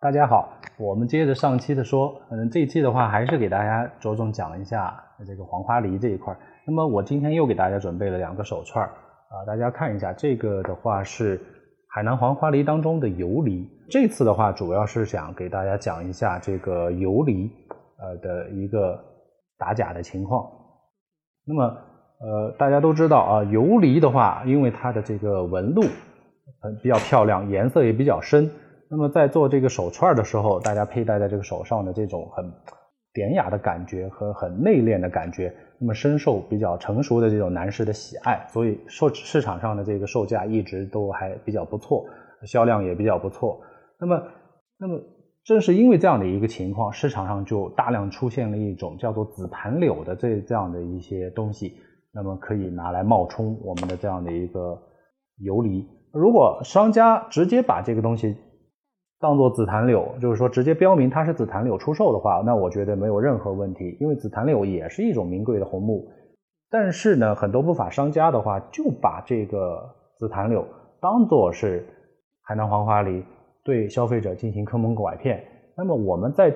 [0.00, 6.36] 大家好，我们接着上期的说，嗯，这一期的话还是给大家着重讲一下这个黄花梨这一块。
[6.66, 11.40] 那么我今天又给大家准备了两个手串儿啊，大家看一下，这个的话是
[11.88, 13.66] 海南黄花梨当中的游梨。
[13.88, 17.50] 这次的话主要是想给大家讲一下这个游梨
[17.98, 19.02] 呃的一个
[19.56, 20.46] 打假的情况。
[21.46, 21.74] 那么
[22.24, 25.82] 呃大家都知道啊，游离的话，因为它的这个纹路
[26.62, 28.50] 很比较漂亮，颜色也比较深。
[28.88, 32.50] 那么在做这个手串的时候，大家佩戴在这个手上的这种很
[33.12, 42.04] 典雅的感觉和很内敛的感觉，那么深受比较成熟的这种男士的喜爱，所以售市场上的这个售价一直都还比较不错，
[42.46, 43.60] 销量也比较不错。
[44.00, 44.22] 那么，
[44.78, 45.00] 那么
[45.44, 51.76] 正是因为这样的一个情况，市场上就大量出现了一种叫做紫檀柳的这这样的一些东西，
[52.14, 54.78] 那么可以拿来冒充我们的这样的一个
[55.38, 55.86] 游离。
[56.12, 58.36] 如果商家直接把这个东西，
[59.20, 66.06] 当做紫檀柳，就是说直接标明它是紫檀柳出售的话，那我觉得没有任何问题，因为紫檀柳也是一种名贵的红木。
[66.70, 70.66] 但是呢，很多不法商家的话就把这个紫檀柳
[71.00, 71.86] 当做是
[72.42, 73.24] 海南黄花梨，
[73.64, 75.42] 对消费者进行坑蒙拐骗。
[75.76, 76.54] 那么我们在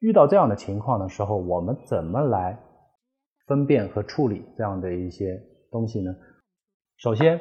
[0.00, 2.58] 遇到这样的情况的时候，我们怎么来
[3.46, 6.14] 分辨和处理这样的一些东西呢？
[6.96, 7.40] 首先，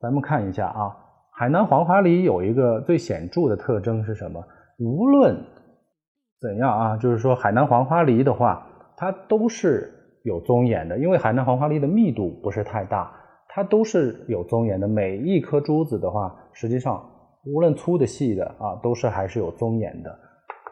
[0.00, 0.96] 咱们看一下啊。
[1.38, 4.42] 海南黄花梨有一个最显著的特征是什么？
[4.78, 5.36] 无论
[6.40, 9.92] 怎样啊，就是说海南黄花梨的话，它都是
[10.24, 13.12] 有棕眼的，因为海南黄花梨的密度不是太大，
[13.48, 14.88] 它都是有棕眼的。
[14.88, 17.06] 每一颗珠子的话，实际上
[17.44, 20.18] 无论粗的细的啊，都是还是有棕眼的。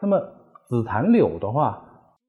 [0.01, 0.19] 那么
[0.67, 1.79] 紫檀柳的话，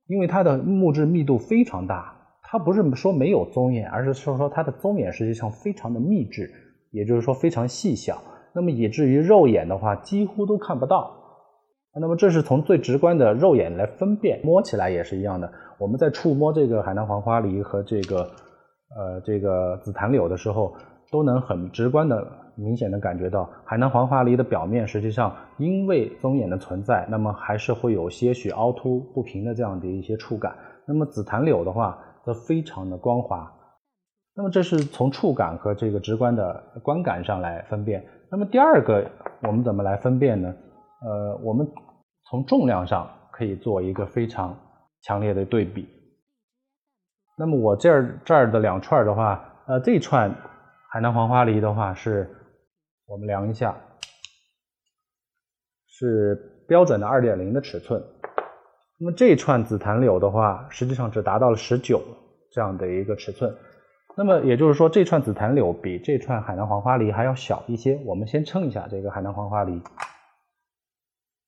[0.08, 2.14] 因为它的木质密度非常大，
[2.48, 6.48] 它不是说没有棕眼，而是说说它的棕眼实际上非常的密致。
[6.92, 8.22] 也就是说非常细小，
[8.54, 11.10] 那么以至于肉眼的话几乎都看不到。
[12.00, 15.52] 那么这是从最直观的肉眼来分辨，摸起来也是一样的。
[15.78, 18.22] 我们在触摸这个海南黄花梨和这个
[18.96, 20.74] 呃这个紫檀柳的时候，
[21.10, 30.54] 都能很直观的、明显的感觉到海南黄花梨的表面实际上因为棕眼的存在，那么还是会有些许凹凸不平的这样的一些触感。
[30.86, 33.50] 那么紫檀柳的话则非常的光滑。
[34.34, 38.04] 那么这是从触感和这个直观的观感上来分辨。
[38.30, 39.08] 那么第二个，
[39.42, 40.52] 我们怎么来分辨呢？
[41.02, 41.66] 呃，我们
[42.28, 44.58] 从重量上可以做一个非常
[45.02, 45.88] 强烈的对比。
[47.38, 50.34] 那么我这儿这儿的两串的话，呃，这串
[50.90, 52.28] 海南黄花梨的话是，
[53.06, 53.76] 我们量一下，
[55.86, 58.02] 是标准的二点零的尺寸。
[58.98, 62.02] 那么这串紫檀柳的话，实际上只达到了十九
[62.50, 63.54] 这样的一个尺寸。
[64.16, 68.00] 那么也就是说，这串紫檀柳比这串海南黄花梨还要小一些。
[68.06, 69.82] 我们先称一下这个海南黄花梨，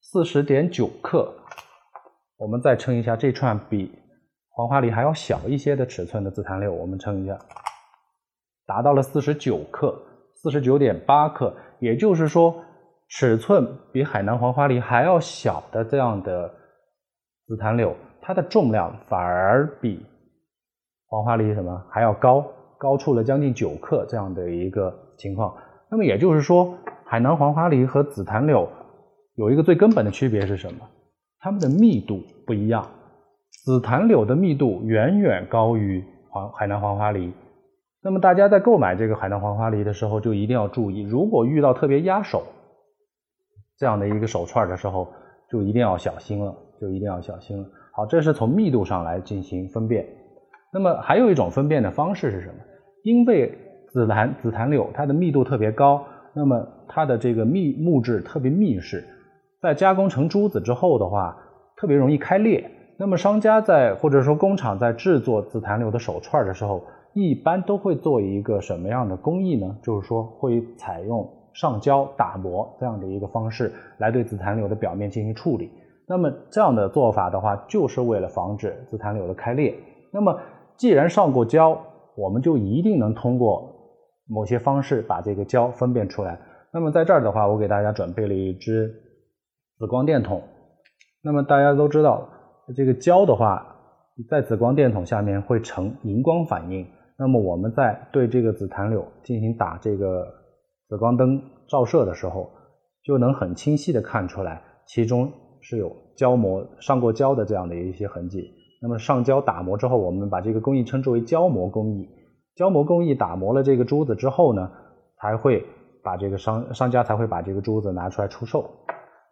[0.02, 1.32] 四十点九克。
[2.36, 3.90] 我们再称一下这串比
[4.50, 7.38] 黄花梨还要小一些的尺寸的紫檀柳，我们称一下，
[8.66, 9.98] 达到了四十九克，
[10.34, 11.56] 四十九点八克。
[11.80, 12.54] 也就是说，
[13.08, 16.52] 尺寸比海南黄花梨还要小的这样的
[17.48, 20.04] 紫檀柳，它的重量反而比
[21.06, 22.44] 黄花梨什么还要高。
[22.76, 25.56] 高出了将近九克这样的一个情况，
[25.90, 28.68] 那么也就是说，海南黄花梨和紫檀柳
[29.34, 30.86] 有一个最根本的区别是什么？
[31.40, 32.86] 它们的密度不一样。
[33.64, 37.32] 紫檀柳的密度远远高于黄海南黄花梨。
[38.00, 42.44] 那么大家在购买这个海南黄花梨的时候，就一定要注意，如果遇到特别压手
[43.76, 45.08] 这样的一个手串的时候，
[45.50, 47.66] 就一定要小心了，就一定要小心了。
[47.92, 50.06] 好，这是从密度上来进行分辨。
[50.72, 52.54] 那么还有一种分辨的方式是什么？
[53.02, 53.56] 因为
[53.88, 59.04] 紫檀紫檀柳它的密度特别高，那么它的这个密木质特别密实，
[59.60, 61.36] 在加工成珠子之后的话，
[61.76, 62.70] 特别容易开裂。
[62.98, 66.84] 那么商家在或者说工厂在制作紫檀柳的手串的时候，
[67.14, 69.76] 一般都会做一个什么样的工艺呢？
[69.82, 75.70] 就是说会采用上胶打磨这样的一个方式来对紫檀柳的表面进行处理。
[76.08, 79.78] 那么这样的做法的话，就是为了防止紫檀柳的开裂。
[80.12, 80.40] 那么
[80.76, 81.78] 既然上过胶，
[82.16, 83.70] 我们就一定能通过
[84.26, 86.40] 某些方式把这个胶分辨出来。
[86.72, 88.92] 那么在这儿的话，我给大家准备了一只
[89.78, 90.42] 紫光电筒。
[91.22, 92.28] 那么大家都知道，
[92.74, 93.76] 这个胶的话，
[94.30, 96.86] 在紫光电筒下面会呈荧光反应。
[97.18, 100.26] 那么我们在对这个紫檀柳进行打这个
[100.88, 102.48] 紫光灯照射的时候，
[103.02, 108.54] 就能很清晰的看出来，其中是有胶膜上过胶的这样的一些痕迹。
[108.80, 112.08] 那么上胶打磨之后，我们把这个工艺称之为胶膜工艺。
[112.54, 114.70] 胶模工艺打磨了这个珠子之后呢，
[115.20, 115.64] 才会
[116.02, 118.68] 把这个商商家才会把这个珠子拿出来出售。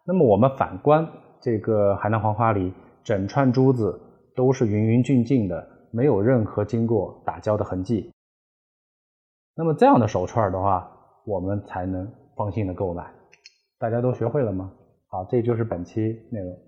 [0.05, 1.07] 那么我们反观
[1.41, 2.73] 这个海南黄花梨，
[3.03, 3.99] 整串珠子
[4.35, 8.11] 都是匀匀净净的，没有任何经过打胶的痕迹。
[9.55, 10.89] 那么这样的手串的话，
[11.25, 13.11] 我们才能放心的购买。
[13.79, 14.71] 大家都学会了吗？
[15.09, 16.01] 好，这就是本期
[16.31, 16.59] 内容。